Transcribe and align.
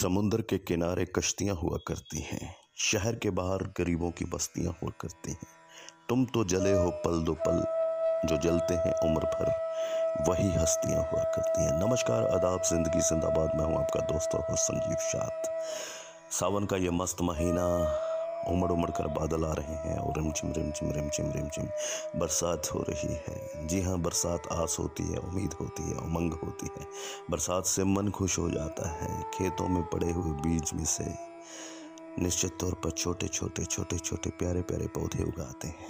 समुंदर 0.00 0.40
के 0.40 0.56
किनारे 0.58 1.04
कश्तियाँ 1.04 1.54
हुआ 1.56 1.78
करती 1.88 2.20
हैं, 2.20 2.54
शहर 2.82 3.14
के 3.14 3.30
बाहर 3.30 3.62
गरीबों 3.78 4.10
की 4.10 4.24
बस्तियाँ 4.24 4.72
हुआ 4.82 4.90
करती 5.00 5.30
हैं। 5.30 5.48
तुम 6.08 6.24
तो 6.24 6.44
जले 6.44 6.72
हो 6.72 6.90
पल 7.04 7.22
दो 7.24 7.34
पल, 7.40 7.58
जो 8.24 8.36
जलते 8.36 8.74
हैं 8.74 8.92
उम्र 9.00 9.26
भर, 9.26 9.50
वही 10.28 10.48
हस्तियाँ 10.52 11.02
हुआ 11.02 11.22
करती 11.34 11.64
हैं। 11.64 11.78
नमस्कार, 11.80 12.24
आदाब, 12.28 12.62
ज़िंदगी 12.62 13.00
जिंदाबाद, 13.00 13.56
मैं 13.56 13.64
हूँ 13.64 13.76
आपका 13.78 14.00
दोस्त 14.06 14.34
और 14.34 14.56
संजीव 14.58 14.96
शाद 15.12 15.42
सावन 16.30 16.66
का 16.66 16.76
ये 16.76 16.90
मस्त 16.90 17.22
महीना 17.22 17.66
उमड़ 18.48 18.70
उमड़ 18.70 18.90
कर 18.90 19.06
बादल 19.06 19.44
आ 19.44 19.52
रहे 19.52 19.74
हैं 19.74 19.98
और 19.98 20.14
रिमझिम 20.16 20.52
रिमझिम 20.52 20.90
रिमझिम 20.90 21.30
रिमझिम 21.30 21.64
बरसात 22.20 22.74
हो 22.74 22.84
रही 22.88 23.14
है। 23.14 23.66
जी 23.66 23.82
हाँ 23.82 23.98
बरसात 23.98 24.42
आस 24.52 24.76
होती 24.80 25.02
है, 25.02 25.16
उम्मीद 25.16 25.52
होती 25.52 25.82
है, 25.82 25.96
उमंग 25.96 26.32
होती 26.32 26.68
है। 26.78 26.86
बरसात 27.30 27.66
से 27.66 27.84
मन 27.84 28.08
खुश 28.08 28.38
हो 28.38 28.50
जाता 28.50 28.88
है, 28.88 29.22
खेतों 29.22 29.68
में 29.68 29.82
पड़े 29.82 30.12
हुए 30.12 30.32
बीज 30.32 30.70
में 30.74 30.84
से। 30.84 31.30
निश्चित 32.18 32.56
तौर 32.60 32.74
पर 32.74 32.90
छोटे 32.90 33.28
छोटे 33.28 33.64
छोटे 33.64 33.98
छोटे 33.98 34.30
प्यारे 34.30 34.62
प्यारे 34.62 34.86
पौधे 34.86 35.22
उगाते 35.22 35.68
हैं। 35.68 35.88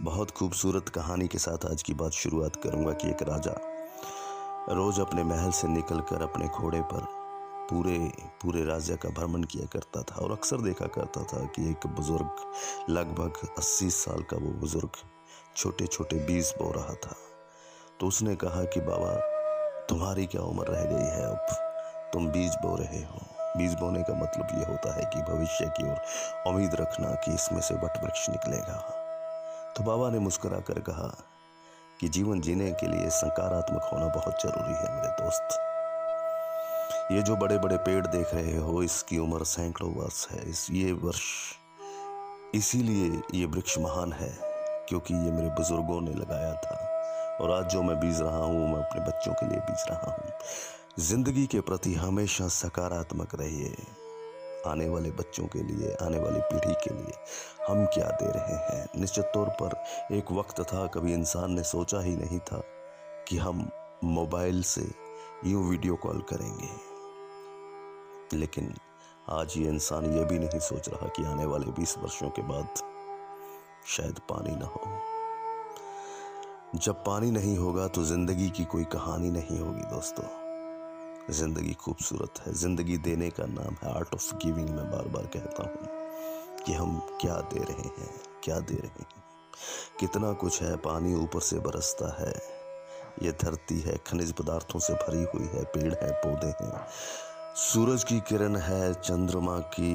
बहुत 0.00 0.30
खूबसूरत 0.30 0.88
कहानी 0.88 1.28
के 1.28 1.38
साथ 1.38 1.66
आज 1.70 1.82
की 1.82 1.94
बात 1.94 2.12
शुरुआत 2.12 2.56
करूँगा 2.56 2.92
कि 2.92 3.08
एक 3.08 3.22
राजा 3.22 3.54
रोज 4.70 5.00
अपने 5.00 5.24
महल 5.24 5.50
से 5.50 5.68
निकलकर 5.68 6.22
अपने 6.22 6.46
घोड़े 6.46 6.80
पर 6.82 7.25
पूरे 7.70 8.12
पूरे 8.42 8.64
राज्य 8.64 8.96
का 8.96 9.08
भ्रमण 9.08 9.42
किया 9.42 9.66
करता 9.66 10.02
था 10.02 10.16
और 10.16 10.32
अक्सर 10.32 10.56
देखा 10.56 10.86
करता 10.86 11.22
था 11.22 11.44
कि 11.44 11.70
एक 11.70 11.86
बुज़ुर्ग, 11.86 12.30
लगभग 12.90 13.32
80 13.58 13.90
साल 13.90 14.22
का 14.22 14.36
वो 14.36 14.50
बुज़ुर्ग 14.50 14.90
छोटे 15.56 15.86
छोटे 15.86 16.16
बीज 16.16 16.54
बो 16.58 16.72
रहा 16.72 16.94
था। 16.94 17.16
तो 18.00 18.06
उसने 18.06 18.36
कहा 18.36 18.64
कि, 18.64 18.80
बाबा, 18.80 19.14
तुम्हारी 19.86 20.26
क्या 20.26 20.42
उम्र 20.42 20.66
रह 20.66 20.84
गई 20.84 21.04
है 21.04 21.26
अब? 21.26 21.46
तुम 22.12 22.28
बीज 22.28 22.54
बो 22.54 22.76
रहे 22.76 22.98
हो। 22.98 23.20
बीज 23.56 23.74
बोने 23.74 24.02
का 24.02 24.14
मतलब 24.14 24.48
ये 24.58 24.64
होता 24.64 24.94
है 24.94 25.10
कि 25.14 25.32
भविष्य 25.32 25.66
की 25.66 25.90
ओर 25.90 25.96
उम्मीद 26.46 26.74
रखना 26.74 27.08
कि 27.10 27.34
इसमें 27.34 27.60
से 27.60 27.74
वट 27.74 28.04
वृक्ष 28.04 28.30
निकलेगा। 28.30 29.02
तो 29.76 29.82
बाबा 29.82 30.10
ने 30.10 30.18
मुस्कुरा 30.18 30.60
कर 30.60 30.80
कहा 30.80 31.16
कि, 32.00 32.08
जीवन 32.08 32.40
जीने 32.40 32.72
के 32.72 32.86
लिए 32.86 33.10
सकारात्मक 33.10 33.82
होना 33.92 34.06
बहुत 34.06 34.42
ज़रूरी 34.42 34.74
है 34.74 34.94
मेरे 34.96 35.08
दोस्त। 35.08 35.65
ये 37.12 37.22
जो 37.22 37.34
बड़े 37.36 37.58
बड़े 37.58 37.76
पेड़ 37.76 38.06
देख 38.06 38.34
रहे 38.34 38.56
हो, 38.56 38.82
इसकी 38.82 39.18
उम्र 39.18 39.44
सैकड़ों 39.44 39.92
वर्ष 39.94 40.26
है। 40.28 40.48
इस, 40.50 40.66
ये 40.70 40.92
वर्ष 40.92 41.22
इसीलिए 42.54 43.22
ये 43.34 43.44
वृक्ष 43.46 43.78
महान 43.78 44.12
है, 44.12 44.30
क्योंकि 44.88 45.14
ये 45.14 45.30
मेरे 45.30 45.48
बुज़ुर्गों 45.48 46.00
ने 46.00 46.14
लगाया 46.14 46.52
था। 46.54 46.76
और 47.40 47.50
आज 47.50 47.70
जो 47.72 47.82
मैं 47.82 47.98
बीज 48.00 48.20
रहा 48.20 48.44
हूँ, 48.44 48.66
मैं 48.68 48.82
अपने 48.82 49.00
बच्चों 49.00 49.32
के 49.32 49.46
लिए 49.46 49.58
बीज 49.58 49.84
रहा 49.90 50.10
हूँ। 50.12 50.32
ज़िंदगी 50.98 51.46
के 51.46 51.60
प्रति 51.60 51.94
हमेशा 51.94 52.48
सकारात्मक 52.48 53.34
रहिए। 53.34 53.76
आने 54.66 54.88
वाले 54.88 55.10
बच्चों 55.10 55.46
के 55.46 55.62
लिए, 55.62 55.94
आने 56.02 56.18
वाली 56.18 56.40
पीढ़ी 56.40 56.74
के 56.74 56.94
लिए 56.94 57.12
हम 57.68 57.84
क्या 57.86 58.06
दे 58.22 58.30
रहे 58.30 58.56
हैं? 58.56 58.88
निश्चित 59.00 59.30
तौर 59.34 59.48
पर 59.62 59.76
एक 60.14 60.32
वक्त 60.32 60.60
था, 60.62 60.86
कभी 60.86 61.12
इंसान 61.12 61.52
ने 61.52 61.62
सोचा 61.62 62.00
ही 62.00 62.16
नहीं 62.16 62.38
था 62.38 62.62
कि 63.28 63.38
हम 63.38 63.68
मोबाइल 64.04 64.62
से 64.62 64.90
यूँ 65.46 65.70
वीडियो 65.70 65.96
कॉल 65.96 66.20
करेंगे। 66.20 66.85
लेकिन 68.34 68.74
आज 69.30 69.56
ये 69.56 69.68
इंसान 69.68 70.04
ये 70.14 70.24
भी 70.24 70.38
नहीं 70.38 70.60
सोच 70.60 70.88
रहा 70.88 71.08
कि 71.08 71.24
आने 71.24 71.44
वाले 71.46 71.66
बीस 71.72 71.94
वर्षों 71.98 72.28
के 72.30 72.42
बाद 72.42 72.82
शायद 73.86 74.18
पानी 74.30 74.54
ना 74.56 74.66
हो। 74.66 74.80
जब 76.76 77.04
पानी 77.04 77.30
नहीं 77.30 77.56
होगा 77.56 77.86
तो 77.88 78.04
ज़िंदगी 78.04 78.48
की 78.50 78.64
कोई 78.64 78.84
कहानी 78.84 79.30
नहीं 79.30 79.58
होगी 79.58 79.84
दोस्तों। 79.90 80.24
ज़िंदगी 81.32 81.72
खूबसूरत 81.74 82.40
है। 82.40 82.52
ज़िंदगी 82.54 82.96
देने 82.98 83.30
का 83.30 83.46
नाम 83.46 83.76
है 83.82 83.94
आर्ट 83.94 84.14
ऑफ़ 84.14 84.34
गिविंग 84.36 84.68
मैं 84.68 84.90
बार 84.90 85.08
बार 85.08 85.26
कहता 85.26 85.62
हूँ 85.62 86.64
कि 86.66 86.72
हम 86.72 86.98
क्या 87.20 87.34
दे 87.52 87.60
रहे 87.60 87.88
हैं, 88.00 88.10
क्या 88.44 88.58
दे 88.60 88.74
रहे 88.74 89.02
हैं। 89.02 89.24
कितना 90.00 90.32
कुछ 90.32 90.62
है, 90.62 90.76
पानी 90.76 91.14
ऊपर 91.14 91.40
से 91.40 91.58
बरसता 91.58 92.08
है। 92.20 92.32
ये 93.22 93.32
धरती 93.32 93.80
है, 93.80 93.96
खनिज 94.06 94.32
पदार्थों 94.32 94.80
से 94.80 94.94
भरी 94.94 95.22
हुई 95.34 95.46
है, 95.46 95.64
पेड़ 95.64 95.94
है, 95.94 96.10
पौधे 96.12 96.46
हैं। 96.46 96.86
सूरज 97.56 98.02
की 98.04 98.18
किरण 98.20 98.56
है, 98.56 98.92
चंद्रमा 98.94 99.58
की 99.74 99.92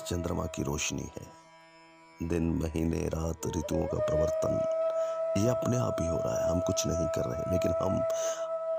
चंद्रमा 0.00 0.44
की 0.46 0.62
रोशनी 0.62 1.02
है। 1.16 2.28
दिन, 2.28 2.44
महीने, 2.54 3.00
रात, 3.06 3.46
ऋतुओं 3.56 3.86
का 3.86 3.98
प्रवर्तन, 3.98 4.54
ये 5.38 5.48
अपने 5.50 5.76
आप 5.78 5.96
ही 6.00 6.06
हो 6.06 6.16
रहा 6.16 6.34
है। 6.34 6.50
हम 6.50 6.60
कुछ 6.60 6.86
नहीं 6.86 7.06
कर 7.08 7.28
रहे, 7.30 7.50
लेकिन 7.52 7.74
हम 7.80 8.00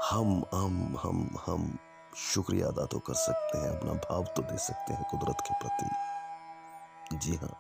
हम 0.03 0.44
हम 0.53 0.97
हम 1.03 1.28
हम 1.45 1.78
शुक्रिया 2.23 2.67
अदा 2.67 2.85
तो 2.85 3.00
कर 3.00 3.13
सकते 3.16 3.57
हैं, 3.57 3.69
अपना 3.69 3.94
भाव 4.06 4.23
तो 4.35 4.41
दे 4.41 4.57
सकते 4.59 4.94
हैं 4.94 5.03
कुदरत 5.12 5.44
के 5.47 5.53
प्रति। 5.59 7.18
जी 7.18 7.35
हाँ 7.35 7.56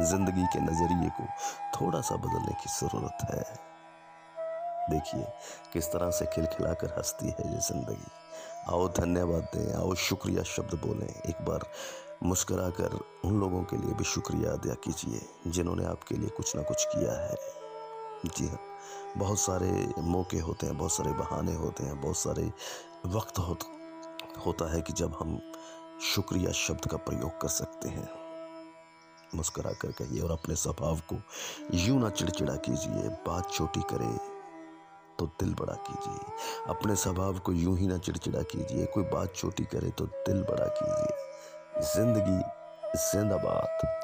ज़िंदगी 0.00 0.46
के 0.52 0.60
नज़रिए 0.60 1.08
को 1.10 1.24
थोड़ा 1.76 2.00
सा 2.00 2.16
बदलने 2.16 2.54
की 2.54 2.70
ज़रूरत 2.70 3.26
है। 3.30 3.42
देखिए, 4.90 5.24
किस 5.72 5.92
तरह 5.92 6.10
से 6.10 6.26
खिलखिलाकर 6.26 6.94
हंसती 6.96 7.26
है 7.28 7.52
ये 7.52 7.60
ज़िंदगी। 7.62 8.10
आओ 8.68 8.88
धन्यवाद 8.88 9.48
दें 9.54 9.74
आओ 9.74 9.94
शुक्रिया 9.94 10.42
शब्द 10.42 10.74
बोलें। 10.74 11.06
एक 11.06 11.44
बार 11.44 11.66
मुस्करा 12.22 12.68
कर 12.70 12.98
उन 13.24 13.40
लोगों 13.40 13.62
के 13.62 13.76
लिए 13.76 13.94
भी 13.94 14.04
शुक्रिया 14.04 14.52
अदा 14.52 14.74
कीजिए 14.74 15.20
जिन्होंने 15.46 15.84
आपके 15.84 16.14
लिए 16.14 16.28
कुछ 16.28 16.56
ना 16.56 16.62
कुछ 16.62 16.84
किया 16.84 17.12
है। 17.12 17.36
जी 18.26 18.46
हाँ 18.48 18.58
बहुत 19.18 19.38
सारे 19.38 19.94
मौके 19.98 20.38
होते 20.38 20.66
हैं 20.66 20.78
बहुत 20.78 20.92
सारे 20.92 21.12
बहाने 21.12 21.54
होते 21.54 21.84
हैं 21.84 22.00
बहुत 22.00 22.16
सारे 22.16 22.52
वक्त 23.06 23.38
हो, 23.38 23.56
होता 24.46 24.72
है 24.72 24.80
कि 24.80 24.92
जब 24.92 25.16
हम 25.20 25.40
शुक्रिया 26.14 26.52
शब्द 26.52 26.86
का 26.86 26.96
प्रयोग 26.96 27.40
कर 27.40 27.48
सकते 27.48 27.88
हैं। 27.88 28.08
मुस्करा 29.34 29.72
कर 29.72 29.92
कहिए 29.92 30.20
और 30.20 30.30
अपने 30.30 30.54
स्वभाव 30.54 31.00
को 31.12 31.16
यूँ 31.74 32.00
ना 32.00 32.10
चिड़चिड़ा 32.10 32.54
कीजिए 32.56 33.08
बात 33.26 33.52
छोटी 33.52 33.80
करे। 33.80 34.33
तो 35.18 35.26
दिल 35.26 35.54
बड़ा 35.54 35.74
कीजिए। 35.88 36.32
अपने 36.68 36.96
स्वभाव 36.96 37.38
को 37.38 37.52
यूँ 37.52 37.78
ही 37.78 37.86
ना 37.86 37.98
चिड़चिड़ा 37.98 38.42
कीजिए। 38.42 38.86
कोई 38.86 39.04
बात 39.04 39.34
छोटी 39.36 39.64
करे 39.64 39.90
तो 39.90 40.06
दिल 40.06 40.42
बड़ा 40.42 40.66
कीजिए। 40.66 41.82
ज़िंदगी 41.94 42.42
जिंदाबाद। 42.96 44.03